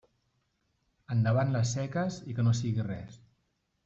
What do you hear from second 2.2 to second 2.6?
i que no